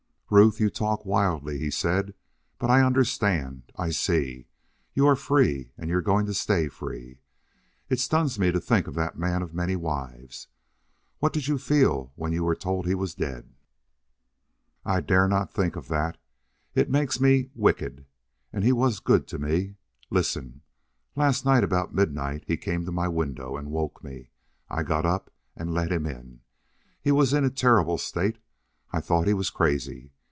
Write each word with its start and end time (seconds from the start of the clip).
"Ruth, 0.33 0.61
you 0.61 0.69
talk 0.69 1.05
wildly," 1.05 1.57
he 1.59 1.69
said. 1.69 2.13
"But 2.57 2.69
I 2.69 2.83
understand. 2.85 3.63
I 3.75 3.89
see. 3.89 4.47
You 4.93 5.05
are 5.07 5.15
free 5.17 5.73
and 5.77 5.89
you're 5.89 6.01
going 6.01 6.25
to 6.25 6.33
stay 6.33 6.69
free.... 6.69 7.19
It 7.89 7.99
stuns 7.99 8.39
me 8.39 8.49
to 8.53 8.61
think 8.61 8.87
of 8.87 8.93
that 8.95 9.19
man 9.19 9.41
of 9.41 9.53
many 9.53 9.75
wives. 9.75 10.47
What 11.19 11.33
did 11.33 11.49
you 11.49 11.57
feel 11.57 12.13
when 12.15 12.31
you 12.31 12.45
were 12.45 12.55
told 12.55 12.87
he 12.87 12.95
was 12.95 13.13
dead?" 13.13 13.53
"I 14.85 15.01
dare 15.01 15.27
not 15.27 15.51
think 15.53 15.75
of 15.75 15.89
that. 15.89 16.17
It 16.75 16.89
makes 16.89 17.19
me 17.19 17.49
wicked. 17.53 18.05
And 18.53 18.63
he 18.63 18.71
was 18.71 19.01
good 19.01 19.27
to 19.27 19.37
me.... 19.37 19.75
Listen. 20.09 20.61
Last 21.13 21.43
night 21.43 21.65
about 21.65 21.93
midnight 21.93 22.45
he 22.47 22.55
came 22.55 22.85
to 22.85 22.91
my 22.93 23.09
window 23.09 23.57
and 23.57 23.69
woke 23.69 24.01
me. 24.01 24.29
I 24.69 24.83
got 24.83 25.05
up 25.05 25.29
and 25.57 25.73
let 25.73 25.91
him 25.91 26.05
in. 26.05 26.39
He 27.01 27.11
was 27.11 27.33
in 27.33 27.43
a 27.43 27.49
terrible 27.49 27.97
state. 27.97 28.37
I 28.93 29.01
thought 29.01 29.27
he 29.27 29.33
was 29.33 29.49
crazy. 29.49 30.13